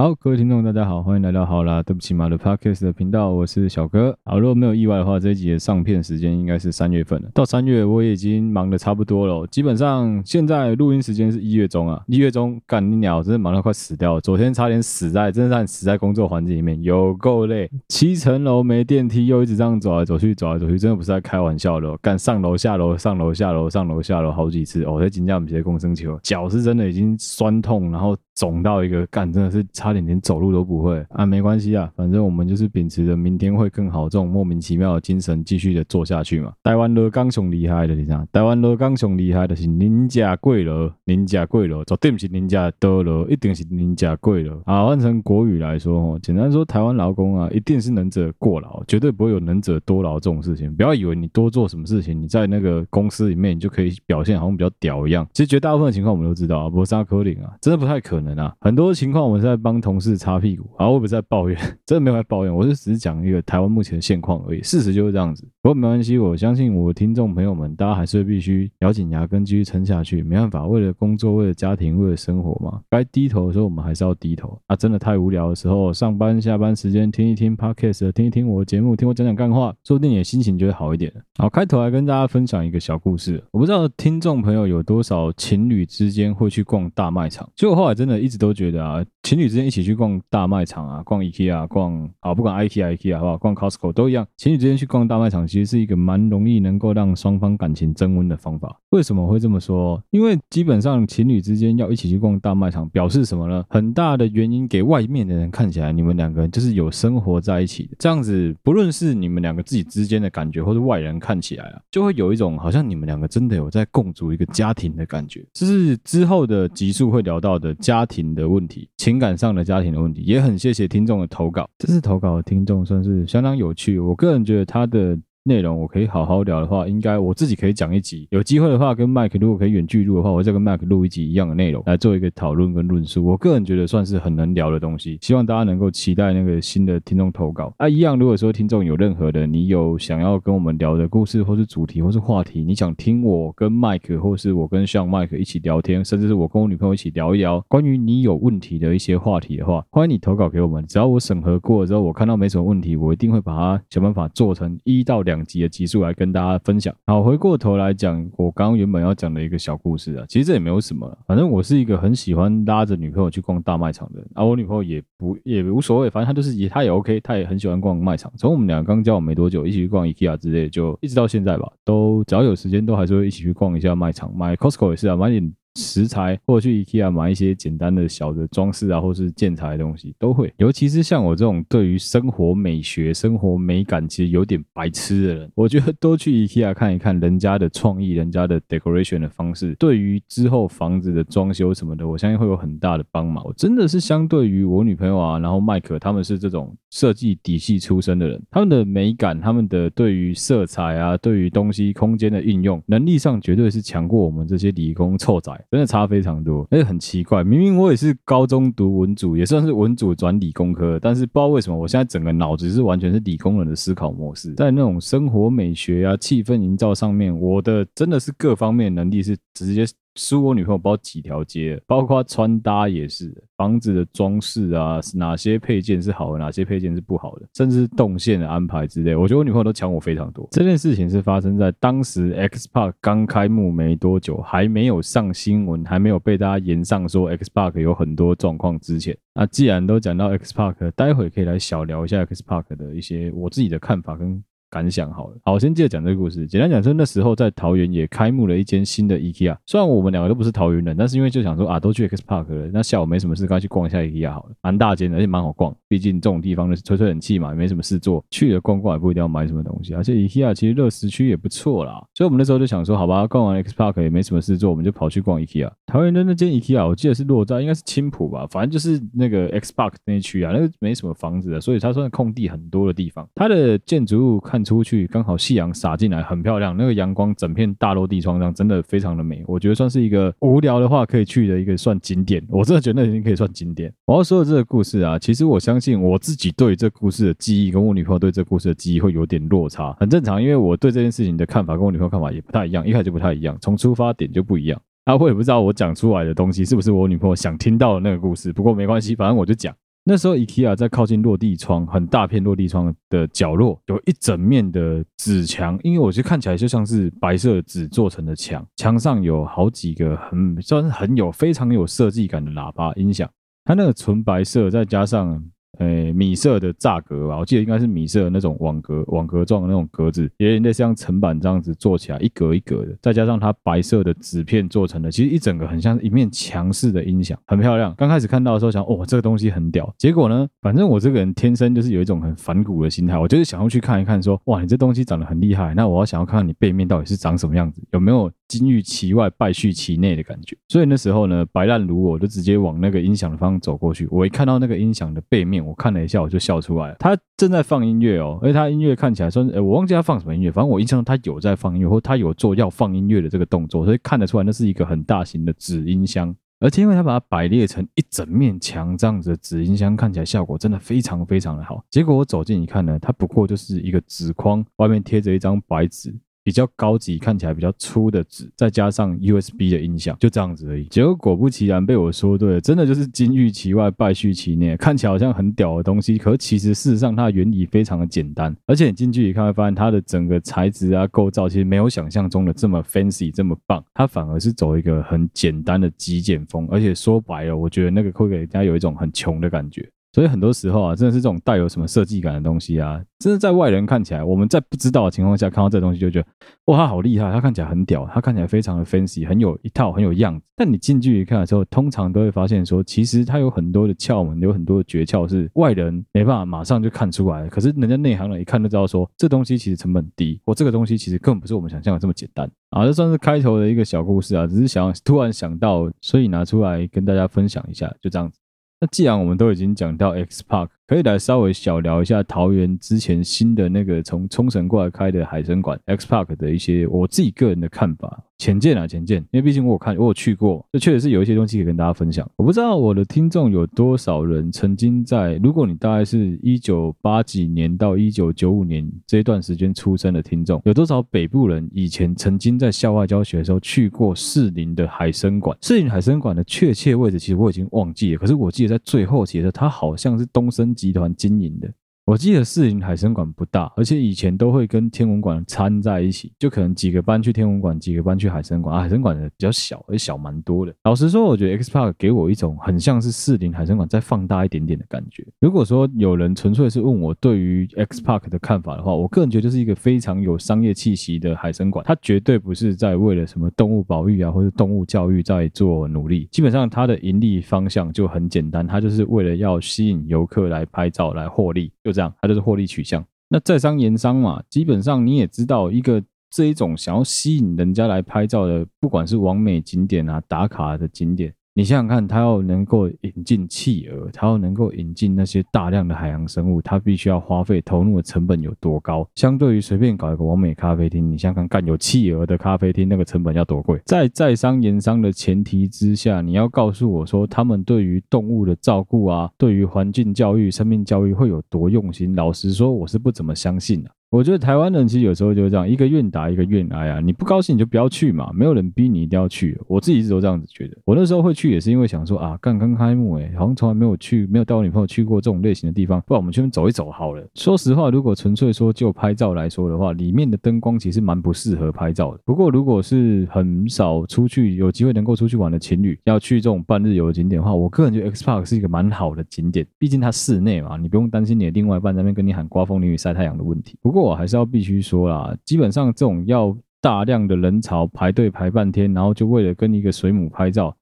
[0.00, 4.16] 好，各位听众，大家好，欢迎来到好啦，对不起嘛的 Podcast 的频道，我是小哥。
[4.24, 7.28] 好，如果没有意外的话，这一集的上片时间应该是三月份了。
[7.34, 9.46] 到三月，我也已经忙得差不多了。
[9.48, 14.20] 基本上，现在录音时间是一月中啊，一月中干你鸟，真的忙得快死掉了。
[14.22, 17.70] 昨天差点死在，真的差点死在工作环境里面，有够累。
[17.88, 21.94] 七层楼没电梯，又一直这样走来走去，走来走去，真的不是在开玩笑的。
[21.98, 28.16] 干上楼下楼，上楼下楼，上楼下楼好几次哦，在紧张不些共生球，脚是真的已经酸痛，然后。
[28.36, 31.26] 肿到一个干，真的是差差点连走路都不会啊！
[31.26, 36.52] 没关系啊，反正我们就是秉持着明天会更好这种莫名其妙的精神，继续的做下去嘛。
[36.62, 38.24] 台湾罗刚雄厉害的，你知道？
[38.30, 44.62] 台湾罗刚雄厉害的是宁家贵楼，宁家贵楼，绝对不是宁家多楼，一定是宁家贵楼。
[44.64, 50.72] 啊，换成国语来说，哦，简单说，台湾劳工啊，一定是能者过劳，绝对不会有能者多劳这种事情。
[50.76, 55.26] 不要以为你多做什么事情，你在那个公司里面，你就可以表现好像比较屌一样。
[55.32, 58.30] 其实绝大部分的情况我们都知道啊，不是可能啊，真的不太可能。
[58.36, 65.46] 啊，很多情况我们是在帮同事擦屁股，然后我不是在抱怨， 真的没有在抱怨，我是只是讲一个台湾目前的现况而已，事实就是这样子。
[65.62, 74.58] 不过没关系，我相信我的听众朋友们，大家还是必须咬紧牙根继续撑下去，没办法，为了工作，为了家庭，为了生活嘛，该低头的时候我们还是要低头。
[74.66, 81.12] 啊，真的太无聊的时候，上班下班时间听一听 Podcast，听一听我的节目，听我讲讲干话，说不定你的心情就会好一点。
[81.38, 88.20] 好，开头来跟大家分享一个小故事，我不知道听众朋友有多少情侣之间会去逛大卖场，就后来真的。
[88.20, 94.26] 一直都觉得啊，情侣之间一起去逛大卖场啊，逛 IKEA，逛啊，不管 IKEA、IKEA 好不好，逛 Costco 都一样。
[94.36, 98.80] 情侣之间去逛大卖场，其实是一个蛮容易能够让双方感情增温的方法。
[98.90, 100.02] 为什么会这么说？
[100.10, 103.64] 因为基本上情侣之间要一起去逛大卖场，表示什么呢？
[103.68, 107.96] 很大的原因给外面的人看起来，你们两个人就是有生活在一起的。
[107.98, 115.46] 这样子，不论是你们两个自己之间的感觉，或是外人看起来啊，就会有一种好像你们两个真的有在共组一个家庭的感觉。
[115.52, 121.68] 这是之后的集数会聊到的家庭的问题，情情感上的家庭的问题，也很谢谢听众的投稿。
[121.78, 125.18] 这次投稿的听众算是相当有趣，我个人觉得他的。
[125.44, 128.28] 内容我可以好好聊的话，应该我自己可以讲一集。
[128.30, 133.24] 有机会的话，跟 Mike 如果可以远距录的话，我再跟 Mike 录一集一样的内容来做一个讨论跟论述。
[133.24, 137.72] 我个人觉得算是很能聊的东西，希望大家能够期待那个新的听众投稿。
[137.78, 150.86] 啊，一样，如果说听众有任何的你有想要跟我们聊的故事，或是主题，或是话题，你想听我跟 Mike，或是我跟像 Mike 一起聊天，甚至是我跟我女朋友一起聊一聊关于你有问题的一些话题的话，欢迎你投稿给我们。
[150.86, 156.10] 只要我审核过了之后，我看到没什么问题，我一定会把它想办法做成一到两两集的集数来。
[156.20, 156.94] 跟大家分享。
[157.06, 168.30] 好，回过头来讲，我刚刚原本要讲的一个小故事啊，其实这也没有什么，反正我是一个很喜欢拉着女朋友去逛大卖场的人，而、啊、我女朋友也不也无所谓，反正她就是也她也 OK，她也很喜欢逛卖场。
[168.36, 175.50] 从我们两个刚交往没多久，一起去逛 IKEA 之类的，就一直到现在吧，都只要有时间都还是会一起去逛一下卖场，买 Costco 也是啊，买点。
[175.76, 180.52] 食材，或者去 IKEA 买一些简单的小的装饰啊，或是建材的东西都会。
[180.56, 193.44] 尤其是像我这种对于生活美学、生活美感其实有点白痴的人，我觉得多去 IKEA 看一看人家的创意、人家的 decoration 的方式，对于之后房子的装修什么的，我相信会有很大的帮忙。
[193.44, 205.52] 我真的是相对于我女朋友啊，然后麦克他们是这种设计底细出身的人，他们的美感、他们的对于色彩啊、对于东西空间的运用能力上，绝对是强过我们这些理工臭仔。
[205.70, 219.84] 真的差非常多，而且很奇怪，明明我也是高中读文组，也算是文组转理工科，但是不知道为什么，我现在整个脑子是完全是理工人的思考模式，在那种生活美学啊、气氛营造上面，我的真的是各方面能力是直接。
[220.16, 230.48] 输我女朋友不知道几条街，包括穿搭也是，房子的装饰啊，哪些配件是好的，哪些配件是不好的，甚至是动线的安排之类，我觉得我女朋友都强我非常多。
[230.50, 239.16] 这件事情是发生在当时 X Park 刚开幕没多久，还没有上新闻，还没有被大家言上说 X Park 有很多状况之前。
[239.34, 244.42] 那既然都讲到 X Park，待会可以来小聊一下 X Park 的一些我自己的看法跟。
[244.70, 246.46] 感想好了，好，我先接着讲这个故事。
[246.46, 249.56] 简单讲说，那时候在桃园也开幕了一间新的 IKEA。
[249.66, 254.52] 虽然我们两个都不是桃园人，但是因为就想说啊，都去 X Park 了，那下午没什么事，该去逛一下 IKEA 好了。
[254.62, 255.74] 蛮大间的，而且蛮好逛。
[255.88, 259.92] 毕竟这种地方呢，吹吹冷气嘛，也没什么事做，去了逛逛也不一定要买什么东西。
[259.94, 265.68] 而且 IKEA 其实乐食区也不错啦，所以我们那时候就想说，好吧，逛完 X Park 也没什么事做，我们就跑去逛 IKEA。
[265.86, 273.28] 桃园的那间 IKEA，我记得是落在应该是青埔吧，反正就是那个 X Park 那一区啊，那个没什么房子的，所以它算空地很多的地方。
[273.34, 275.36] 它的建筑物看出去刚好。
[275.40, 276.76] 夕阳洒进来，很漂亮。
[276.76, 279.42] 那个阳光整片大落地窗上，真的非常的美。
[279.46, 282.44] 我觉得算是一个无聊的话可以去的一个算景点。
[282.50, 283.90] 我真的觉得那已经可以算景点。
[284.04, 290.42] 我要说的这个故事啊，其实我相信我自己对这故事的记忆，跟我女朋友对这故事的记忆会有点落差，很正常。
[290.42, 294.78] 因为我对这件事情的看法跟我女朋友看法也不太一样，一开始就不太一样，从出发点就不一样。
[295.04, 298.52] 啊，我也不知道我讲出来的东西是不是我女朋友想听到的那个故事。
[298.52, 299.74] 不过没关系，反正我就讲。
[300.04, 313.28] 那时候 IKEA 在靠近落地窗，很大片落地窗的角落，有一整面的纸墙，因为我觉得看起来就像是白色纸做成的墙，墙上有好几个很算是很有非常有设计感的喇叭音响，
[313.64, 315.42] 它那个纯白色再加上。
[315.80, 327.94] 诶，米色的栅格吧，我记得应该是米色的那种网格、网格状的那种格子，也类似像层板这样子做起来，一格一格的，再加上它白色的纸片做成的，其实一整个很像一面墙式的音响，很漂亮。
[327.96, 329.92] 刚开始看到的时候想，哦，这个东西很屌。
[329.98, 340.56] 结果呢，反正我这个人天生就是有一种很反骨的心态，我就是想要去看一看，说，哇，你这东西长得很厉害，那我要想要看看你背面到底是长什么样子，有没有金玉其外败絮其内的感觉。
[340.66, 344.08] 所以那时候呢，白烂如我就直接往那个音响的方向走过去。
[344.10, 346.96] 我一看到那个音响的背面，我看了一下，我就笑出来了。
[346.98, 356.34] 他正在放音乐哦，而且他音乐看起来说，诶，我忘记他放什么音乐，反正我印象中他有在放音乐，或他有做要放音乐的这个动作，所以看得出来那是一个很大型的纸音箱。
[356.62, 361.82] 而且因为他把它摆列成一整面墙这样子的纸音箱，看起来效果真的非常非常的好。
[361.88, 366.14] 结果我走近一看呢，它不过就是一个纸框，外面贴着一张白纸。
[366.50, 370.86] 比较高级，看起来比较粗的纸，再加上 USB 的音响，就这样子而已。
[370.86, 374.76] 结果果不其然被我说对了，真的就是金玉其外，败絮其内。
[374.76, 378.52] 看起来好像很屌的东西，可其实事实上它的原理非常的简单。
[378.66, 383.84] 而且你近距离看会发现，它的整个材质啊、构造其实没有想象中的这么 fancy、这么棒。
[383.94, 389.88] 它反而是走一个很简单的极简风，而且说白了，我觉得那个会给人家有一种很穷的感觉。
[390.12, 396.26] 所以很多时候啊，真的是这种带有什么设计感的东西啊，真的在外人看起来，我们在不知道的情况下看到这东西，就觉得
[396.66, 400.44] 哇，它好厉害，它看起来很屌，它看起来非常的 fancy，很有一套，很有样子。
[400.56, 407.48] 但你近距离看的时候，通常都会发现说，其实它有很多的窍门，有很多的诀窍是外人没办法马上就看出来的。
[407.48, 412.84] 可是人家内行人一看就知道说，这东西其实成本低，或这个东西其实根本不是我们想象的这么简单啊。
[412.84, 418.38] 这算是开头的一个小故事啊，只是想突然想到，所以拿出来跟大家分享一下，就这样子。
[418.80, 428.24] 那既然我们都已经讲到 X Park，可以来稍微小聊一下桃园之前新的那个从冲绳过来开的海参馆 X Park 的一些我自己个人的看法。
[428.38, 432.26] 浅见啊，浅见，因为毕竟我有看，我有去过，这确实是有一些东西可以跟大家分享。
[432.36, 445.54] 我不知道我的听众有多少人曾经在，如果你大概是一九八几年到一九九五年这一段时间出生的听众，有多少北部人以前曾经在校外教学的时候去过士林的海参馆？
[445.60, 451.70] 士林海参馆的确切位置其实我已经忘记了，可是我记得在最后期的时候，它好像是东升集团经营的。
[452.10, 458.82] 我记得士林海生馆不大，而且以前都会跟天文馆掺在一起，就可能几个班去天文馆，几个班去海生馆。
[458.82, 460.74] 海生馆的比较小，而且小蛮多的。
[460.82, 465.24] 老实说，我觉得 X Park 给我一种很像是士林海生馆再放大一点点的感觉。
[465.38, 476.26] 如果说有人纯粹是问我对于 X Park 的看法的话，我个人觉得就是一个非常有商业气息的海生馆，它绝对不是在为了什么动物保育啊或者动物教育在做努力。
[476.32, 482.14] 基本上它的盈利方向就很简单，它就是为了要吸引游客来拍照来获利，就这样。
[482.22, 483.04] 它就是获利取向。
[483.28, 491.34] 那在商言商嘛，基本上你也知道，一个这一种想要吸引人家来拍照的，不管是完美景点啊、打卡的景点。
[491.52, 499.06] 你想想看，它要能够引进企鹅，它要能够引进那些大量的海洋生物，它必须要花费投入的成本有多高？
[499.16, 503.80] 相对于随便搞一个完美咖啡厅，你想想看，干有企鹅的咖啡厅，那个成本要多贵？
[503.84, 512.14] 在在商言商的前提之下，你要告诉我说，他们对于动物的照顾啊，对于环境教育、生命教育会有多用心？
[512.14, 513.90] 老实说，我是不怎么相信的。
[514.10, 516.98] 我觉得台湾人其实有时候就是这样，一个愿打一个愿挨啊。
[516.98, 519.56] 你不高兴你就不要去嘛，没有人逼你一定要去。
[519.68, 520.76] 我自己一直都这样子觉得。
[520.84, 527.24] 我那时候会去也是因为想说啊，刚刚开幕诶，好像从来没有去，没有带我女朋友去过这种类型的地方，不然我们去那边走一走好了。
[527.36, 532.20] 说实话，如果纯粹说就拍照来说的话，里面的灯光其实蛮不适合拍照的。
[532.24, 543.78] 不过如果是很少出去，有机会能够出去玩的情侣，要去这种半日游的景点的话，我个人觉得 X Park 是一个蛮好的景点，毕竟它室内嘛，你不用担心你的另外一半在那边跟你喊刮风淋雨晒太阳的问题。
[543.80, 544.46] 不过我还是要。
[544.50, 550.76] 必须说啦，基本上这种要大量的人潮排队排半天，然后就为了跟一个水母拍照，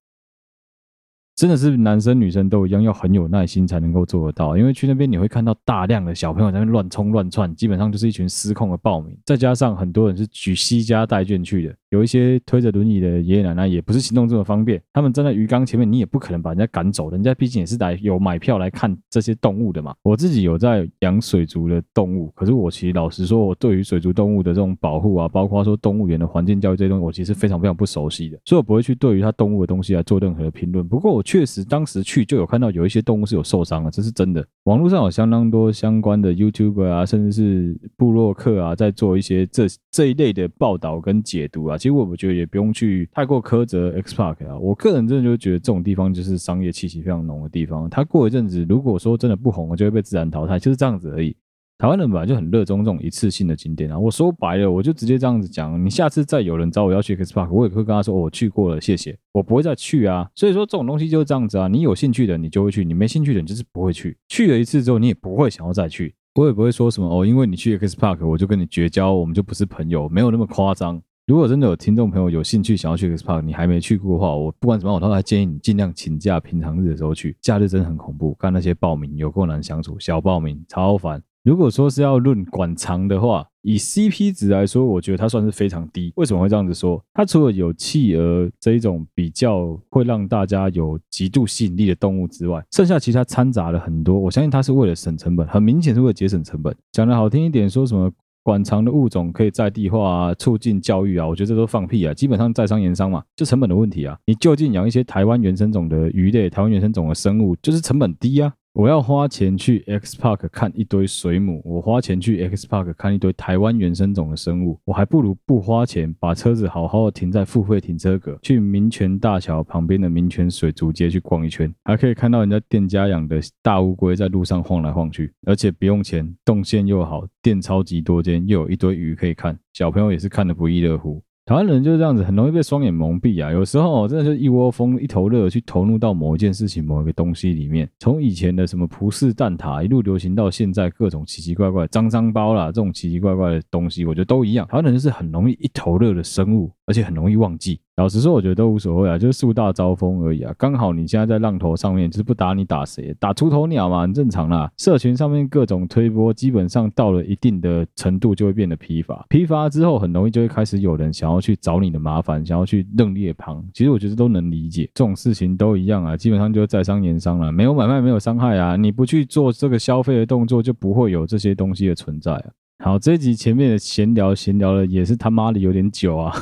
[1.38, 4.57] 真的是男生女生都一样，要很有耐心才能够做得到。
[4.57, 11.76] 因为去那边你会看到大量的小朋友在那边乱冲乱窜，基本上就是一群失控的暴民，再加上很多人是举携家带卷去的。
[11.90, 19.95] 有一些推着轮椅的爷爷奶奶也不是行动这么方便，他们站在鱼缸前面，你也不可能把人家赶走，人家毕竟也是来有买票来看这些动物的嘛。
[20.02, 30.87] 我自己有在养水族的动物，可是我其实老实说，我对于水族动物的这种保护啊，包括说动物园的环境教育这些东西，我其实非常非常不熟悉的，所以我不会去对于它动物的东西来做任何的评论。
[30.87, 34.42] 不过我确实当时去就有看到有一些动物是有受伤的，这是真的。
[34.62, 41.76] 网络上有相当多相关的 YouTube 啊，甚至是部落客啊，在做一些这这一类的报道跟解读啊。
[41.76, 47.90] 其实我觉得也不用去太过苛责 X Park 啊，我个人真的就觉得这种地方就是商业气息非常浓的地方。
[47.90, 51.37] 它过一阵子如果说真的不红了，就会被自然淘汰，就是这样子而已。
[51.78, 53.97] 台湾人本来就很热衷这种一次性的景点啊！
[53.97, 60.28] 我说白了，我就直接这样子讲，你下次再有人找我要去 X Park，我也会跟他说，我去过了，谢谢，我不会再去啊。
[60.35, 64.18] 所以说这种东西就是这样子啊，你有兴趣的你就会去，你没兴趣的你就是不会去。
[64.28, 66.12] 去了一次之后，你也不会想要再去。
[66.35, 71.00] 我也不会说什么哦，因为你去 X Park，我就跟你绝交，我们就不是朋友，没有那么夸张。
[71.28, 77.37] 如果真的有听众朋友有兴趣想要去 X Park，你还没去过的话，我不管怎么样，我都还建议你尽量请假，平常日的时候去。
[77.40, 81.23] 假日真的很恐怖，看那些报名有够难相处，小报名超烦。
[81.45, 86.12] 如果说是要论馆藏的话，以 CP 值来说，我觉得它算是非常低。
[86.16, 87.02] 为什么会这样子说？
[87.14, 94.18] 它除了有企鹅这一种比较会让大家有极度吸引力的动物之外，剩下其他掺杂了很多。
[94.18, 96.75] 我相信它是为了省成本，很明显是为了节省成本。
[96.92, 98.11] 讲得好听一点，说什么
[98.42, 102.14] 馆藏的物种可以在地化啊，促进教育啊，我觉得这都放屁啊！
[102.14, 104.18] 基本上在商言商嘛，就成本的问题啊。
[104.25, 108.52] 你就近养一些台湾原生种的鱼类、台湾原生种的生物，就是成本低啊。
[108.75, 131.20] 我要花钱去 X Park 看一堆水母，我花钱去 X Park 看一堆台湾原生种的生物，我还不如不花钱，把车子好好的停在付费停车格，去民权大桥旁边的民权水族街去逛一圈，还可以看到人家店家养的大乌龟在路上晃来晃去，而且不用钱，动线又好，店超级多间，又有一堆鱼可以看，小朋友也是看得不亦乐乎。
[131.49, 133.50] 台湾人就是这样子，很容易被双眼蒙蔽啊。
[133.50, 137.88] 有时候真的就是一窝蜂、一头热去投入到某一件事情、某一个东西里面。
[138.00, 144.67] 从以前的什么葡式蛋挞一路流行到现在各种奇奇怪怪、脏脏包啦，这种奇奇怪怪的东西，我觉得都一样。
[144.67, 147.78] 台湾人是很容易一头热的生物，而且很容易忘记。
[147.97, 150.54] 老实说，我觉得都无所谓啊，就是树大招风而已啊。
[150.57, 153.14] 刚好你现在在浪头上面，就是不打你打谁？
[153.21, 154.71] 打出头鸟嘛，很正常啦。
[154.78, 159.26] 社群上面各种推波，基本上到了一定的程度就会变得疲乏。
[159.28, 163.62] 疲乏之后，很容易就会开始有人想要去找你的麻烦，想要去认列旁。
[163.75, 168.76] 其实我觉得都能理解，这种事情都一样啊，基本上就是在商言商了，没有买卖，没有伤害啊。
[168.76, 172.45] 你不去做这个消费的动作，就不会有这些东西的存在啊。
[172.80, 176.32] 好，这一集前面的闲聊，闲聊了也是他妈的有点久啊。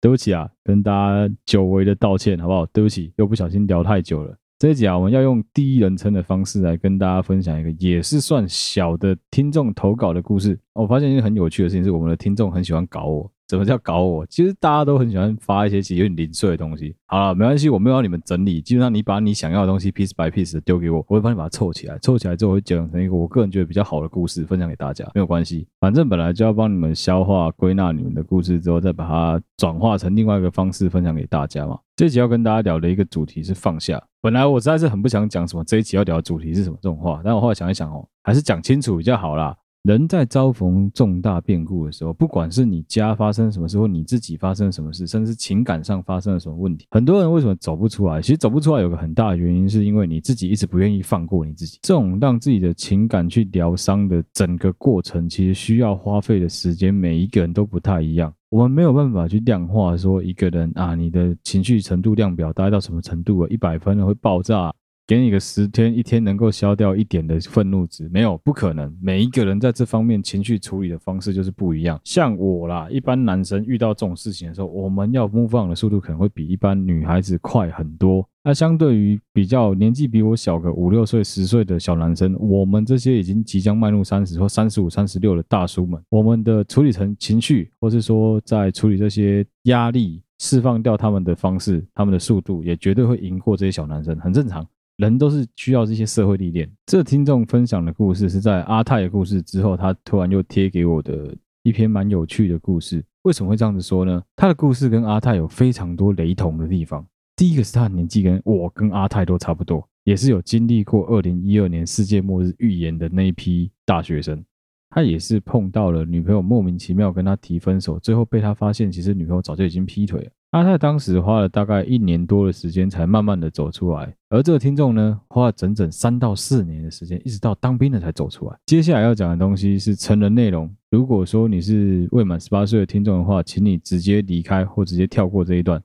[0.00, 2.66] 对不起啊，跟大家久违的道歉，好不好？
[2.66, 4.36] 对不起，又不小心聊太久了。
[4.58, 10.58] 这一集啊，我们要用第一人称的方式来跟大家分享一个也是算小的听众投稿的故事。
[10.74, 13.32] 我发现一个很有趣的事情是，我们的听众很喜欢搞我。
[13.48, 14.26] 怎么叫搞我？
[14.26, 16.94] 其实大家都很喜欢发一些其实有点零碎的东西。
[17.06, 18.60] 好了，没关系，我没有让你们整理。
[18.60, 21.98] 基本上你把你想要的东西 piece by piece 的丢给我，我会帮你把它凑起来。
[22.00, 25.10] 凑起来之后会讲成一个我个人觉得比较好的故事，分享给大家。
[25.14, 31.78] 没有关系，反正本来就要帮你们消化归纳你们的故事之后，再把它转化成另外一个方式分享给大家嘛。
[31.96, 34.00] 这一集要跟大家聊的一个主题是放下。
[34.20, 39.56] 本来我实在是很不想讲什么这一集要聊的主题是什么这种话，但我后来想一想哦，还是讲清楚比较好啦。
[39.88, 48.20] 人在遭逢重大变故的时候，不管是你家发生什么事，或你自己发生什么事，甚至情感上发生了什么问题，很多人为什么走不出来？
[48.20, 51.78] 其实走不出来有个很大的原因，是因为你自己一直不愿意放过你自己。
[51.80, 58.30] 这种让自己的情感去疗伤的整个过程，其实需要花费的时间，每一个人都不太一样。
[58.50, 63.48] 我们没有办法去量化说一个人啊，你的情绪程度量表大概到什么程度啊？
[63.48, 64.70] 一百分会爆炸。
[65.08, 68.94] 给你个十天，一天能够消掉一点的愤怒值，没有，不可能。
[69.00, 71.98] 每一个人在这方面情绪处理的方式就是不一样。
[72.04, 78.28] 像我啦，一般男生遇到这种事情的时候，我们要 move on 的速度可能会比一般女孩子快很多。
[78.44, 94.66] 那相对于比较年纪比我小个五六岁、十岁的小男生，我们这些已经即将迈入三十或三十五、三十六的大叔们，我们的处理成情绪，或是说在处理这些压力、释放掉他们的方式，他们的速度也绝对会赢过这些小男生，很正常。
[94.98, 96.68] 人都是需要这些社会历练。
[96.86, 103.02] 这听众分享的故事是在阿泰的故事之后，他突然又贴给我的一篇蛮有趣的故事。
[103.22, 104.20] 为什么会这样子说呢？
[104.34, 107.06] 他的故事跟阿泰有非常多雷同的地方。
[107.36, 114.44] 第一个是他的年纪跟我跟阿泰都差不多，也是有经历过二零一二年世界末日预言的那一批大学生。
[114.90, 120.30] 他也是碰到了女朋友莫名其妙跟他提分手，最后被他发现其实女朋友早就已经劈腿了。
[120.52, 128.58] 阿泰当时花了大概一年多的时间才慢慢的走出来，而这个听众呢，花了整整三到四年的时间，一直到当兵了才走出来。
[128.64, 135.82] 接下来要讲的东西是成人内容，如果说你是未满十八岁的听众的话，请你直接离开或直接跳过这一段。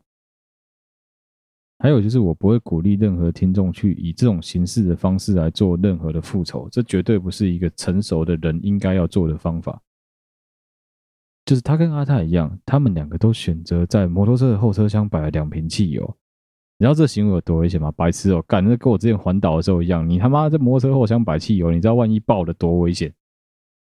[1.79, 9.82] 还有就是，我不会鼓励任何听众去以这种形式的方式来做任何的复仇，这绝对不是一个成熟的人应该要做的方法。
[11.46, 16.04] 就是他跟阿泰一样，他们两个都选择在摩托车的后车厢摆了两瓶汽油，
[16.78, 17.92] 你知道这行为有多危险吗？
[17.92, 23.14] 白痴哦，干，那跟我之前环岛的时候一样，你他妈在摩托车后箱摆汽油，你知道万一爆了多危险？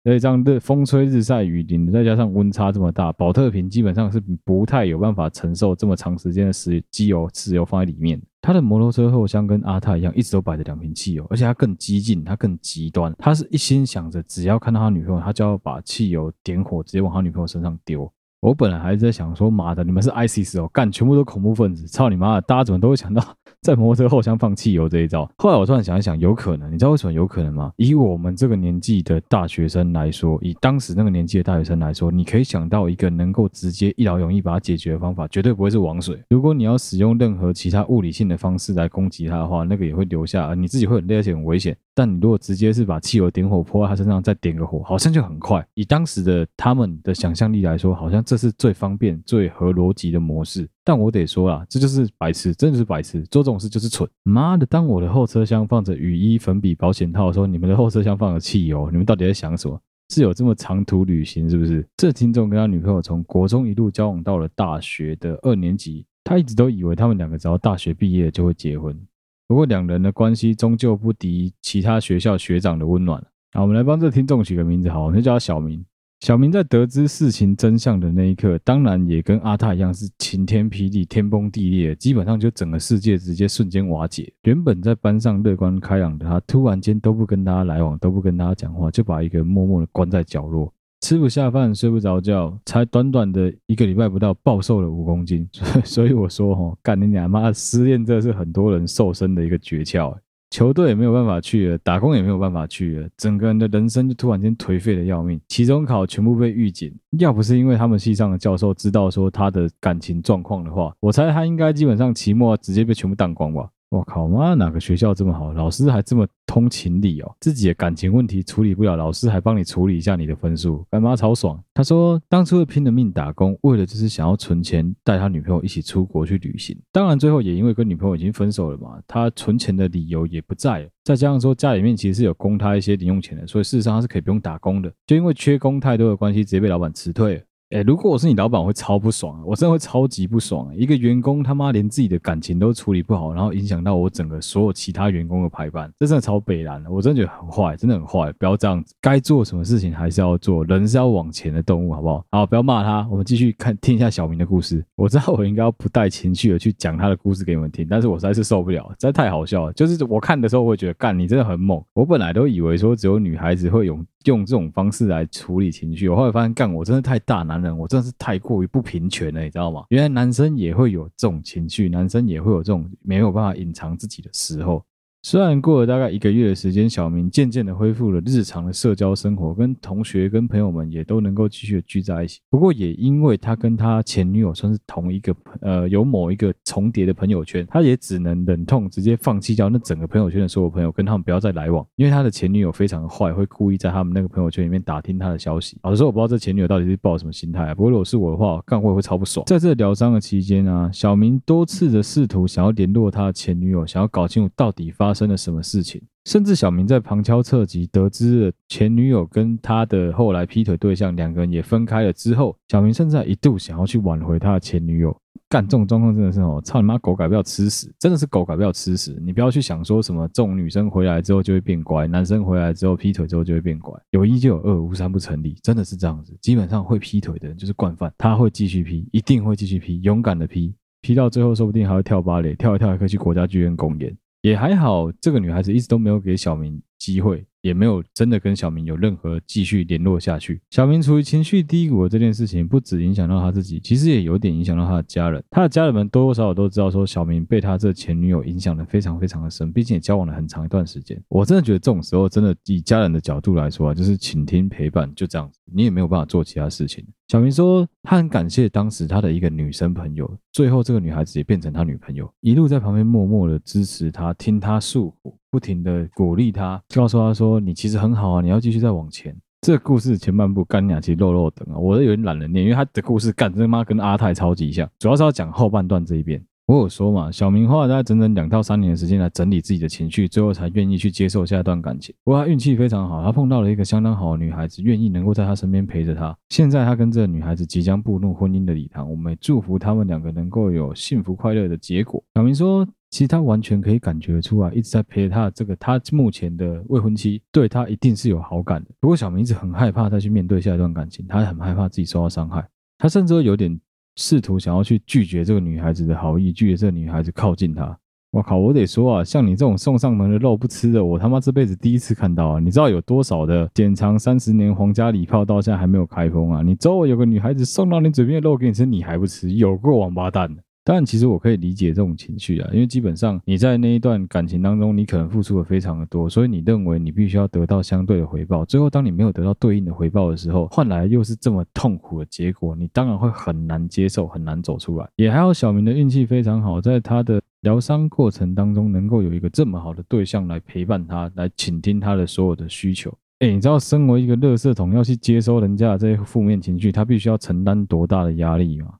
[0.04, 8.20] 所以这样的风吹日晒雨淋，再加上温差这么大，宝特瓶基本上是不太有办法承受这么长时间的石机油、石油放在里面。
[8.40, 18.10] 他的摩托车后箱跟阿泰一样，一直都摆着两瓶汽油，而且他更激进，他更极端，他是一心想着只要看到他女朋友，他就要把汽油点火，直接往他女朋友身上丢。
[18.40, 23.20] 我本来还在想说，妈的，你们是 ISIS 哦，干，全部都恐怖分子，操你妈的，大家怎么都会想到？
[23.62, 27.72] 在摩托车后箱放汽油这一招，后来我突然想一想，有可能，你知道为什么有可能吗？
[27.76, 36.18] 以我们这个年纪的大学生来说，以当时那个年纪的大学生来说，你可以想到一个能够直接一劳永逸把它解决的方法，绝对不会是王水。
[36.30, 41.76] 如果你要使用任何其他物理性的方式来攻击他的话，那个也会留下，你自己会很累而且很危险。
[41.94, 45.66] 但你如果直接是把汽油点火泼在他身上，再点个火，好像就很快。
[45.74, 50.68] 以当时的他们的想象力来说，好像这是最方便、最合逻辑的模式。
[50.88, 54.08] 但我得说啦，这就是白痴，真的是白痴，做这种事就是蠢。
[54.22, 59.78] 妈的，当我的后车厢放着雨衣、粉笔、保险套的时候，你们的后车厢放着汽油，你们到底在想什么？
[60.08, 61.86] 是有这么长途旅行是不是？
[61.98, 68.98] 这听众跟他女朋友从国中一路交往到了大学的二年级，他一直都以为他们两个只要大学毕业就会结婚。
[69.46, 73.22] 不过两人的关系终究不敌其他学校学长的温暖。
[73.52, 75.84] 好，我们来帮这听众取个名字，好，我们就叫他小明。
[76.20, 84.32] 小明在得知事情真相的那一刻，当然也跟阿泰一样是晴天霹雳、天崩地裂，基本上就整个世界直接瞬间瓦解。
[84.42, 95.48] 原本在班上乐观开朗的他，突然间都不跟大家来往，都不跟大家讲话，就把一个人默默的关在角落，吃不下饭，睡不着觉，才短短的一个礼拜不到，暴瘦了五公斤。
[95.84, 100.14] 所以，我说，哈，干你娘妈，失恋这是很多人瘦身的一个诀窍。
[100.50, 105.40] 球队也没有办法去了，打工也没有办法去了，整个人的人生就突然间颓废的要命。
[105.48, 113.68] 期中考全部被预警，要不是因为他们系上的教授知道说他的感情状况的话，我猜他应该基本上期末直接被全部当光吧。
[113.90, 117.34] 我靠妈，哪个学校这么好，老师还这么通情理哦？
[117.40, 121.58] 自己的感情问题处理不了，老师还帮你处理一下你的分数，干嘛超爽？
[121.72, 126.78] 他说当初会拼了命打工，为了就是想要存钱带他女朋友一起出国去旅行。
[126.92, 130.88] 当然最后也因为跟女朋友已经分手了嘛，他存钱的理由也不在了。
[131.02, 134.92] 再加上说家里面其实是有供他一些零用钱的，所以事实上他是可以不用打工的。
[135.06, 137.42] 就因为缺工太多的关系，直接被老板辞退了。
[137.70, 140.74] 哎，如果我是你老板，我会超不爽，我真的会超级不爽。
[140.74, 146.90] 一个员工他妈连自己的感情都处理不好，然后影响到我整个所有其他员工的排班，这真的超北烂的。
[146.90, 148.32] 我真的觉得很坏，真的很坏。
[148.38, 152.24] 不要这样子，该做什么事情还是要做，人是要往前的动物，好不好？
[152.30, 153.06] 好，不要骂他。
[153.10, 154.82] 我们继续看听一下小明的故事。
[154.96, 159.72] 我知道我应该要不带情绪的去讲他的故事给你们听，但是我实在是受不了，实在太好笑了。
[159.74, 161.84] 就是我看的时候，我会觉得干，你真的很猛。
[161.92, 168.38] 我本来都以为说只有女孩子会用用这种方式来处理情绪，我后来发现干，我真的太大男人，我真的是太。
[168.38, 169.84] 过于不平权了，你知道吗？
[169.88, 174.82] 原来男生也会有这种情绪，男生也会有这种没有办法隐藏自己的时候。
[175.22, 182.38] 虽然过了大概一个月的时间，小明渐渐的恢复了日常的社交生活，跟同学、跟朋友们也都能够继续聚在一起。
[182.48, 191.84] 不过，也因为他跟他前女友算是同一个呃有某一个重叠的朋友圈，他也只能忍痛直接放弃掉那整个朋友圈的所有朋友，跟他们不要再来往。
[191.96, 195.76] 因为他的前女友非常的坏，会故意在他们那个朋友圈里面打听他的消息。
[195.82, 197.74] 老实说，我不知道这前女友到底是抱什么心态啊。
[197.74, 199.44] 不过如果是我的话，干会会超不爽。
[199.46, 205.07] 在这疗伤的期间啊，小明多次的试图想要联络他的前女友，想要搞清楚到底发。
[205.08, 206.02] 发生了什么事情？
[206.26, 215.16] 甚至小明在旁敲侧击得知了前女友跟他的后来劈腿对象两个人也分开了之后，小明甚至一度想要去挽回他的前女友。
[215.48, 219.18] 干这种状况真的是哦，操你妈，狗改不了吃屎，真的是狗改不了吃屎。
[219.24, 226.36] 你不要去想说什么这种女生回来之后就会变乖，男生回来之后劈腿之后就会变乖，有一就有二，无三不成立，真的是这样子。
[226.42, 234.14] 基本上会劈腿的人就是惯犯，他会继续劈，一定会继续劈，勇敢的劈，劈到最后说不定还会跳芭蕾，跳一跳还可以去国家剧院公演。
[234.42, 237.44] 也还好，这个女孩子一直都没有给小明机会。
[237.60, 240.62] 也没有真的跟小明有任何继续联络下去。
[240.70, 245.42] 小明处于情绪低谷的这件事情，不止影响到他自己，其实也有点影响到他的家人。
[245.50, 251.20] 他的家人们多多少少都知道，说小明被他这前女友影响的非常非常的深，毕竟也交往了很长一段时间。
[251.28, 257.04] 我真的觉得这种时候，真的以家人的角度来说啊，就是倾听陪伴，就这样子，你也没有办法做其他事情。
[257.26, 265.36] 小明说，他很感谢当时他的一个女生朋友，最后这个女孩子也变成他女朋友，一路在旁边默默的支持他，听他诉苦。
[265.50, 276.40] 不停的鼓励他，告诉他说：“你其实很好啊，你要继续再往前。”这个故事前半部干两期肉肉等啊，我都有点懒得念，因为他的故事干真他妈跟阿泰超级像，主要是要讲后半段这一边。
[276.66, 282.14] 我有说嘛，小明花了大概整整两到三年的时间来整理自己的情绪，最后才愿意去接受下一段感情。
[282.22, 286.36] 不过他运气非常好，他碰到了一个相当好的女孩子，愿意能够在他身边陪着他。
[286.50, 292.22] 现在他跟这个女孩子即将步入婚姻的礼堂，我们也祝福他们两个能够有幸福快乐的结果。
[292.34, 298.90] 小明说，其实他完全可以感觉出来，一直在陪他这个他目前的未婚妻对他一定是有好感的。
[299.00, 302.66] 不过小明一直很害怕再去面对下一段感情，他很害怕自己受到伤害，
[302.98, 303.78] 他甚至有点。
[304.20, 307.96] 试图想要去拒绝这个女孩子的好意，拒绝这个女孩子靠近他。
[308.32, 312.58] 我靠，我得说啊，像你这种送上门的肉不吃的，我他妈这辈子第一次看到啊！
[312.58, 316.62] 你知道有多少的典藏三十年皇家礼炮到现在还没有开封啊？
[316.62, 320.60] 你周围有个女孩子送到你嘴边的肉给你吃，你还不吃，有个王八蛋的！
[320.90, 328.64] 但，其实我可以理解这种情绪啊，因为基本上你在那一段感情当中，你可能付出的非常的多，所以你认为你必须要得到相对的回报。
[328.64, 335.06] 最后，当你没有得到对应的回报的时候，换来又是这么痛苦的结果，你当然会很难接受，很难走出来。
[335.16, 343.12] 也还好，小明的运气非常好，在他的疗伤过程当中，能够有一个这么好的对象来陪伴他，来倾听他的所有的需求。
[343.40, 348.94] 诶，你知道，身为一个垃圾桶，要去接收人家的这些负面情绪，他必须要承担多大的压力吗？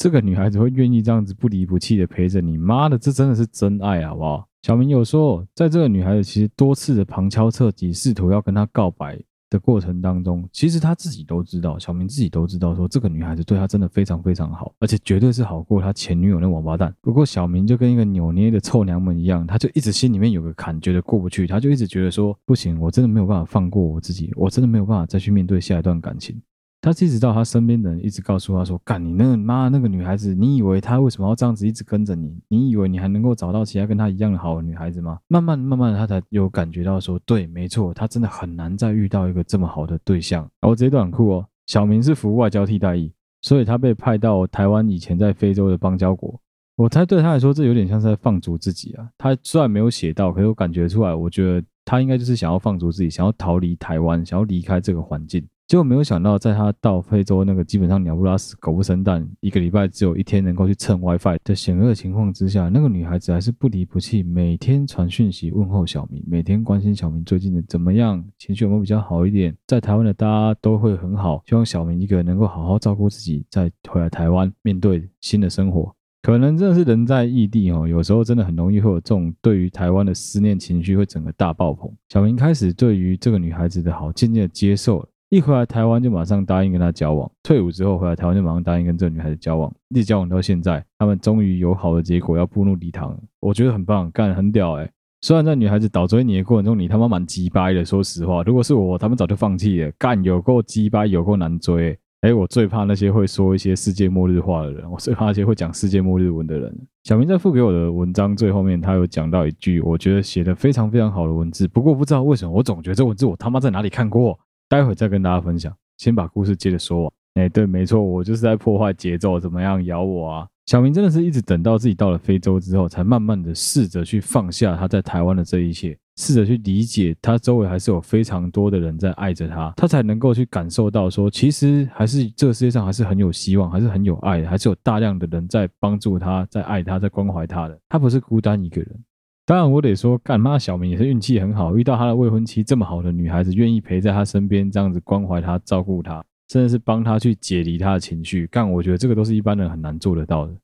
[0.00, 4.48] 这个女孩子会愿意这样子不离不弃的陪着你，妈的，这真的是真爱好不好？
[4.62, 16.94] 小明有说，在这个女孩子其实多次的旁敲侧击，试图要跟她告白的过程当中，其实她自己都知道，小明自己都知道，说这个女孩子对他真的非常非常好，而且绝对是好过他前女友那王八蛋。
[17.02, 26.40] 不过小明就跟一个扭捏的臭娘们一样，他就一直心里面有个坎，觉得过不去，他就一直觉得说，不行，我真的没有办法放过我自己，我真的没有办法再去面对下一段感情。
[26.82, 32.40] 他一直到他身边的人一直告诉他说：“干你那个妈那个女孩子，你以为她为什么要这样子一直跟着你？
[32.48, 41.46] 你以为你还能够找到其他跟她一样的好的女孩子吗？”慢慢慢慢的，他才有感觉到说：“对，没错，他真的很难再遇到一个这么好的对象。”然后这一段很酷哦。
[41.66, 43.12] 小明是服外交替代役，
[43.42, 46.40] 所以他被派到台湾以前在非洲的邦交国。
[46.76, 49.06] 我猜对他来说，这有点像是在放逐自己啊。
[49.18, 55.46] 他虽然没有写到，可是我感觉出来，我觉得他应该就是想要放逐自己，想要逃离台湾，想要离开这个环境。
[55.70, 69.56] 结果没有想到，在他到非洲那个基本上鸟不拉屎、狗不生蛋，一个礼拜只有一天能够去蹭 WiFi 的险恶情况之下，那个女孩子还是不离不弃，每天传讯息问候小明，每天关心小明最近的怎么样，情绪有没有比较好一点。
[69.64, 75.94] 在台湾的大家都会很好，希望小明一个人能够好好照顾自己，再回来台湾面对新的生活。
[76.22, 81.88] 可能真的是人在异地哦，有时候真的很容易会有这种对于台湾的思念情绪会整个大爆棚。
[82.08, 85.08] 小明开始对于这个女孩子的好渐渐的接受了。
[85.30, 94.90] 一回来台湾就马上答应跟他交往，退伍之后回来台湾就马上答应跟这个女孩子交往，一直交往到现在，他们终于有好的结果，要步入礼堂，我觉得很棒，干很屌哎、
[95.20, 106.76] 虽然在女孩子倒追你的过程中，你他妈蛮鸡掰的，说实话，如果是我，他们早就放弃了，干有够鸡掰，有够难追、欸，哎，我最怕那些会说一些世界末日话的人，我最怕那些会讲世界末日文的人。
[107.04, 114.36] 小明在附给我的文章最后面，他有讲到一句，我觉得写的非常非常好的文字，不过不知道为什么，我总觉得这文字我他妈在哪里看过。
[114.70, 117.12] 待会再跟大家分享，先把故事接着说完。
[117.34, 120.46] 哎，对，没错，我就是在破坏节奏，怎么样咬我啊？
[120.66, 139.04] 小明真的是一直等到自己到了非洲之后，才慢慢的试着去放下他在台湾的这一切，试着去理解他周围还是有非常多的人在爱着他，他才能够去感受到说，其实还是这个世界上还是很有希望，还是很有爱的，还是有大量的人在帮助他，在爱他，在关怀他的，他不是孤单一个人。
[139.50, 148.46] 当然，我得说，干妈小明也是运气很好，遇到他的未婚妻这么好的女孩子，愿意陪在他身边，这样子关怀他、照顾他，甚至是帮他去解离他的情绪。
[148.46, 150.54] 干，我觉得这个都是一般人很难做得到的。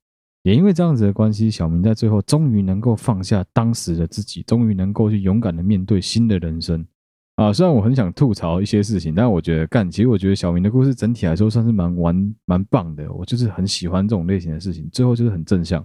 [0.44, 6.86] 也因为这样子的关系，小明在最后终于能够放下当时的自己，终于能够去勇敢的面对新的人生。
[7.34, 13.12] 啊，虽然我很想吐槽一些事情，但我觉得干，其实我觉得小明的故事整体来说算是蛮完、蛮棒的。
[13.12, 15.84] 我就是很喜欢这种类型的事情，最后就是很正向。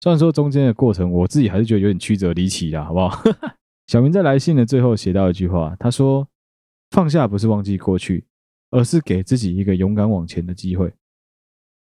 [0.00, 3.22] 虽然说中间的过程，我自己还是觉得有点曲折离奇啦，好不好？
[3.88, 6.26] 小明在来信的最后写到一句话，他说
[6.90, 8.24] ：“放下不是忘记过去，
[8.70, 10.92] 而是给自己一个勇敢往前的机会。”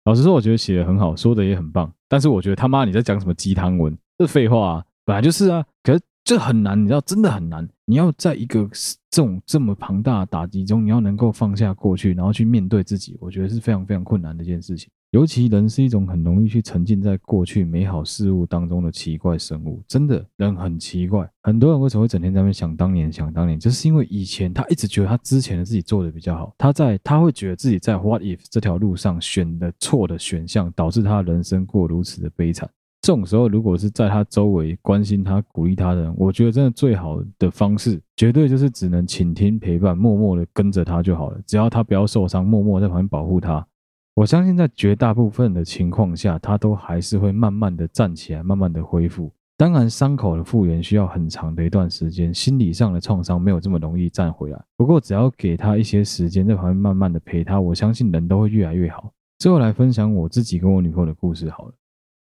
[0.05, 1.92] 老实说，我觉得写的很好，说的也很棒。
[2.09, 3.96] 但是我觉得他妈你在讲什么鸡汤文？
[4.18, 5.64] 这废话啊，本来就是啊。
[5.85, 7.68] 可是这很难，你知道，真的很难。
[7.85, 8.68] 你要在一个
[9.11, 14.90] 这种这么庞大的打击中，你要能够放下过去，然后去面对自己，我觉得是非常非常困难的一件事情。
[15.12, 21.31] 尤其人是一种很容易去沉浸在过去美好事物当中的奇怪生物，真的，人很奇怪。
[21.42, 32.66] 很多人为什么会整天在那边想当年，想当年，就是因为以前他一直觉得他之前的自己做的比较好，他在他会觉得自己在 What if 这条路上选的错的选项，导致他人生过如此的悲惨。
[33.03, 41.38] 这种时候，如果是在他周围关心他、鼓励他的人，我觉得真的最好的方式，绝对就是只能倾听、陪伴，默默的跟着他就好了。
[41.46, 43.66] 只要他不要受伤，默默在旁边保护他。
[44.14, 49.33] 我相信在绝大部分的情况下，他都还是会慢慢的站起来，慢慢的恢复。
[49.57, 54.62] 当然，伤口的复原需要很长的一段时间，心理上的创伤没有这么容易站回来。
[54.77, 59.11] 不过，只要给他一些时间，在旁边慢慢的陪他，我相信人都会越来越好。
[59.38, 61.72] 最后来分享我自己跟我女朋友的故事好了。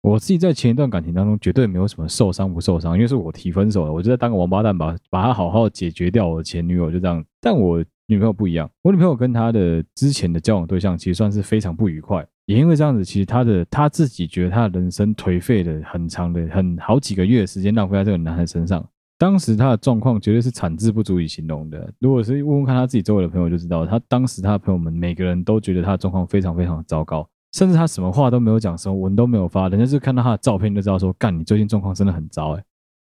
[0.04, 6.28] 我自己在前一段感情当中，绝对没有什么受伤不受伤，因为是我提分手了，我就在当个王八蛋，把把他好好解决掉。
[6.28, 7.84] 我的前女友就这样，但我。
[8.10, 18.84] 女朋友不一样，我女朋友跟她的之前的交往对象其实算是非常不愉快，也因为这样子，其实她的她自己觉得她的人生颓废了很长的很好几个月的时间浪费在这个男孩身上。
[19.20, 21.94] 当时她的状况绝对是惨至不足以形容的。
[22.00, 32.64] 如果是问问看她自己周围的朋友就知道，她当时她的朋友们每个人都觉得她的状况非常非常糟糕，甚至她什么话都没有讲，什么文都没有发，人家是看到她的照片就知道说，干你最近状况真的很糟哎。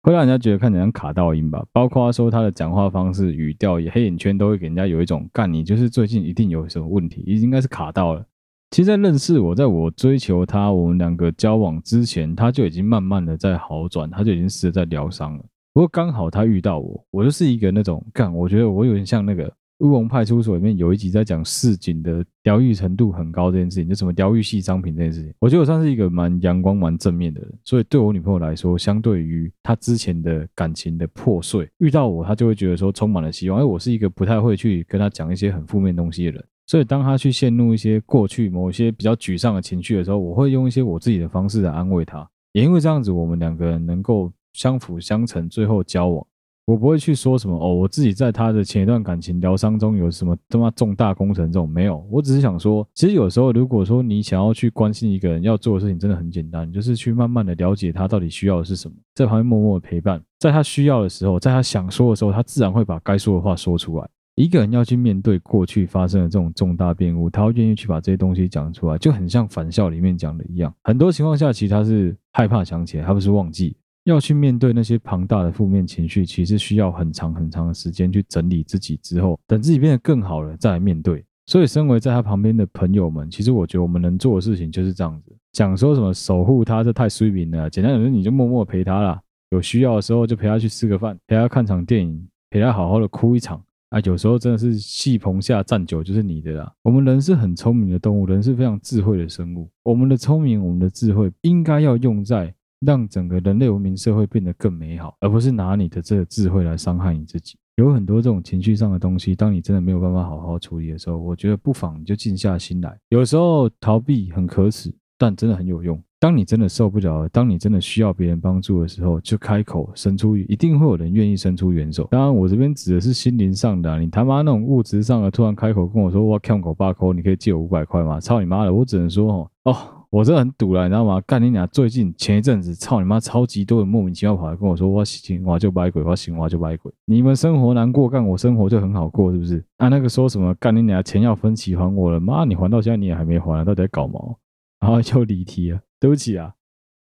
[0.03, 8.25] 会让人家觉得看起来像卡到音吧，包括说他的讲话方式、语调、也黑眼圈，都会给人家有一种干你就是最近一定有什么问题，应该是卡到了。
[8.71, 15.43] 其实，在认识我，在我追求他，我们两个交往之前，他就已经慢慢的在好转，他就已经试着在疗伤了。
[15.73, 19.53] 不过刚好他遇到我，我就是一个那种干，我觉得我有点像那个。
[19.81, 27.51] 乌龙派出所里面有一集在讲市井的疗愈程度很高这件事情，就什么疗愈系商品这件事情，我觉得我算是一个蛮阳光、蛮正面的人。
[27.63, 33.59] 所以对我女朋友来说，相对于她之前的感情的破碎，遇到我，她就会觉得说充满了希望。
[33.59, 42.27] 因为我是一个不太会去跟她讲一些很负面东西的人，所以当她去陷入一些过去某一些比较沮丧的情绪的时候，我会用一些我自己的方式来安慰她。
[42.53, 46.27] 也因为这样子，我们两个人能够相辅相成，最后交往。
[46.71, 64.07] 我不会去说什么哦，我自己在他的前一段感情疗伤中有什么他妈重大工程这种没有，我只是想说，其实有时候如果说你想要去关心一个人，要做的事情真的很简单，就是去慢慢的了解他到底需要的是什么，在旁边默默的陪伴，在他需要的时候，在他想说的时候，他自然会把该说的话说出来。
[64.35, 73.75] 一个人要去面对过去发生的这种重大变故，他会愿意去把这些东西讲出来，就很像返校里面讲的一样，很多情况下其实他是害怕想起来，他不是忘记。
[74.11, 81.25] 要去面对那些庞大的负面情绪，其实需要很长很长的时间去整理自己之后，等自己变得更好了再来面对。
[81.47, 87.69] 所以，身为在他旁边的朋友们，其实我觉得我们能做的事情就是这样子：讲说什么守护他，这太虚名了。
[87.69, 89.19] 简单点说，你就默默陪他啦，
[89.49, 93.61] 有需要的时候就陪他去吃个饭，陪他看场电影，陪他好好的哭一场。
[93.89, 96.71] 啊，有时候真的是戏棚下站久就是你的啦。
[96.83, 99.69] 我们人是很聪明的动物，人是非常智慧的生物。
[99.83, 102.53] 我们的聪明，我们的智慧，应该要用在。
[102.85, 107.55] 让整个人类文明社会变得更美好，而不是拿你的这个智慧来伤害你自己。
[107.77, 112.97] 有很多这种情绪上的东西，当你真的没有办法好好处理的时候，我觉得不妨你就静下心来。
[113.09, 116.01] 有时候逃避很可耻，但真的很有用。
[116.19, 122.07] 当你真的受不了了，当你真的需要别人帮助的时候，就开口伸出，一定会有人愿意伸出援手。
[122.11, 128.19] 当然，我这边指的是心灵上的，你他妈那种物质上的，突然开口跟我说我欠狗八抠，你可以借我五百块吗？
[128.19, 128.73] 操你妈的！
[128.73, 130.00] 我只能说哦。
[130.11, 131.21] 我真的很堵了，你知道吗？
[131.25, 131.65] 干你俩！
[131.67, 136.91] 最近前一阵子，操你妈，超级多人莫名其妙跑来跟我说，我行我就摆鬼，我行我就摆鬼。
[137.05, 139.63] 你们生活难过，干我生活就很好过，是不是？
[139.77, 142.19] 啊，那个说什么干你俩钱要分期还我了？
[142.19, 144.37] 妈，你还到现在你也还没还，到底在搞毛？
[144.81, 146.53] 然 后又离题了，对不起啊。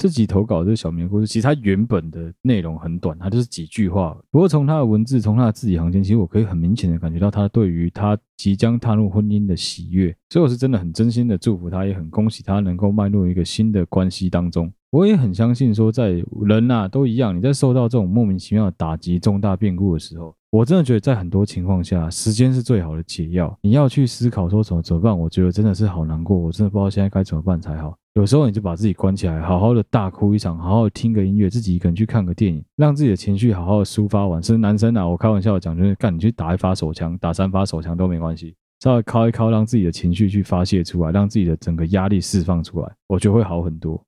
[0.01, 4.17] 自己投稿这个小明的故事，其实它原本的内容很短，它就是几句话。
[4.31, 10.11] 不过从他的文字，从他的字里行间，其实我可以很明显的感觉到他对于他即将踏入婚姻的喜悦。
[10.31, 14.73] 所以我是真的很真心的祝福他，也很恭喜他能够迈入一个新的关系当中。
[14.89, 16.09] 我也很相信说，在
[16.47, 23.55] 人呐、啊、都一样，你在受到这种莫名其妙的打击、重大变故的时候，我真的觉得在很多情况下，时间是最好的解药。
[23.61, 27.95] 你要去思考说怎么怎么办，我觉得真的是好难过，我真的不知道现在该怎么办才好。
[28.15, 34.43] 有时候你就把自己关起来，好好的大哭一场，好好的听个音乐，自己一个人去看个电影，让自己的情绪好好的抒发完。
[34.43, 44.03] 甚至男生啊，我开玩笑讲，就是干你去打一发手枪，打三发手枪都没关系，稍微敲一敲，让自己的情绪去发泄出来，让自己的整个压力释放出来，我觉得会好很多。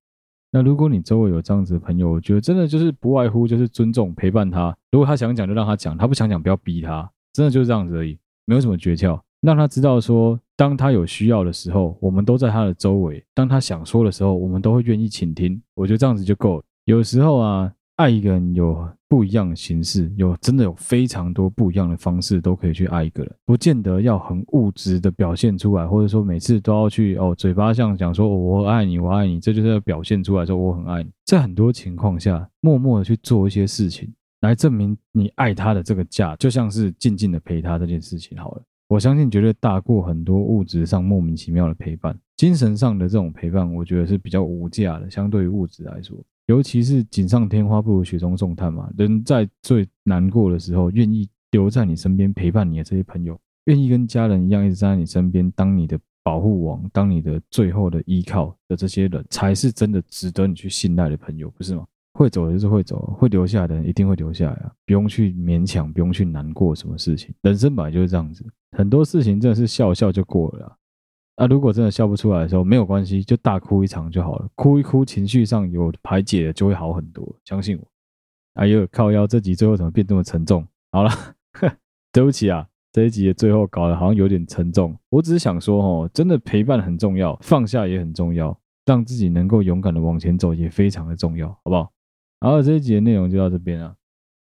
[0.52, 4.76] 那如果你周围有这样子的朋友，我觉得真的就是不外乎就是尊重陪伴他。
[4.92, 9.18] 如果他想讲就让他讲，他不想讲不要逼他，真的就是这样子而已，没有什么诀窍。
[9.44, 15.62] 让他知道说，当他有需要的时候，我们都在他的周围；当他想说的时候，我们都会愿意倾听。
[15.76, 16.64] 我觉得这样子就够了。
[16.86, 31.12] 有时候啊，爱一个人有不一样的形式，有真的有非常多不一样的方式都可以去爱一个人，不见得要很物质的表现出来，或者说每次都要去哦，嘴巴上讲说我爱你，我爱你，这就是要表现出来说我很爱你。
[31.26, 38.62] 在很多情况下，默默的去做一些事情，来证明你爱他的这个价，就像是静静的陪他这件事情好了。
[38.94, 45.10] 我相信绝对大过很多物质上莫名其妙的陪伴，精神上的这种陪伴，我觉得是比较无价的。
[45.10, 48.88] 相对于物质来说，尤其是锦上添花不如雪中送炭嘛。
[48.96, 61.84] 人在最难过的时候，愿意留在你身边陪伴你的这些朋友，愿意跟家人一样一直在你身边当你的保护网，当你的最后的依靠的这些人，才是真的值得你去信赖的朋友，不是吗？
[62.14, 64.72] 会走的就是会走，会留下来的人一定会留下来啊！
[64.86, 68.46] 不用去勉强，不用去难过什么事情，人生本来就是这样子，
[68.78, 70.76] 很多事情真的是笑笑就过了啊。
[71.38, 77.88] 啊，如果真的笑不出来的时候，没有关系，就大哭一场就好了，哭一哭，情绪上有排解了就会好很多，相信我。
[78.54, 80.64] 哎呦，靠腰，这集最后怎么变这么沉重？
[80.92, 81.10] 好了，
[82.14, 84.96] 对不起啊，这一集的最后搞得好像有点沉重。
[85.10, 91.92] 我只是想说，哦，真的陪伴很重要，放下也很重要，让自己能够勇敢的往前走也非常的重要，好不好？
[92.44, 93.96] 好，这一集的内容就到这边了。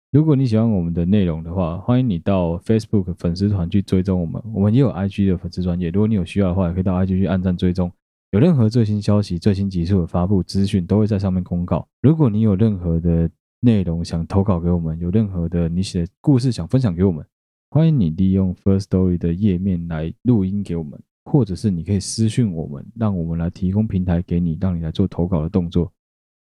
[0.10, 4.42] 如果你喜欢我们的内容的话，欢迎你到 Facebook 粉丝团去追踪我们。
[4.54, 7.92] 我们也有 IG 的粉丝专页，如果你有需要的话，也可以到 IG 去按赞追踪。
[8.32, 11.86] 有任何最新消息、最新集数的发布资讯，都会在上面公告。
[12.02, 17.26] 如果你有任何的内容想投稿给我们，有任何的你写的故事想分享给我们，
[17.70, 25.92] 欢迎你利用 First Story 的页面来录音给我们，或者是你可以私讯我们，让我们来提供平台给你，让你来做投稿的动作。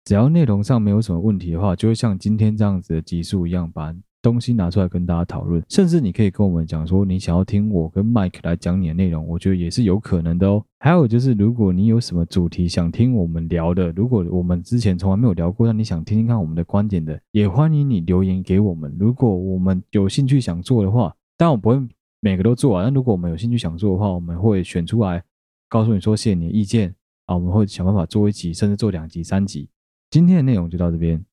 [0.08, 5.62] 只要内容上没有什么问题的话，就会像今天这样子的集数一样，把东西拿出来跟大家讨论。
[5.68, 10.64] 甚至你可以跟我们讲说，你想要听我跟 Mike 来讲你的内容，我觉得也是有可能的哦。
[10.80, 18.96] 还有就是，如果你有什么主题想听我们聊的，如果我们之前从来没有聊过，但你想听听看我们的观点的，也欢迎你留言给我们。
[18.98, 21.78] 如果我们有兴趣想做的话，但我不会
[22.22, 22.84] 每个都做啊。
[22.86, 25.22] 但如果我们有兴趣想做的话，我们会选出来
[25.68, 29.68] 告诉你说，谢谢你的意见啊，我们会想办法做一集，甚至做两集、三集。
[30.10, 31.24] 今天的内容就到这边，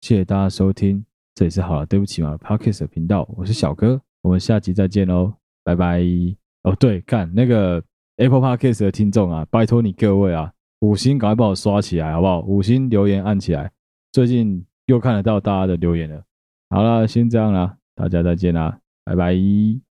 [0.00, 6.02] 谢谢大家收听，这里是好了，对不起嘛，Podcast 的频道，我是小哥，我们下集再见喽，拜拜。
[6.64, 7.82] 哦，对，看那个
[8.16, 12.40] Apple Podcast 的听众啊，拜托你各位啊，五星赶快帮我刷起来好不好？
[12.40, 13.70] 五星留言按起来，
[14.10, 16.24] 最近又看得到大家的留言了。
[16.70, 19.85] 好了，先这样啦，大家再见啦，拜拜。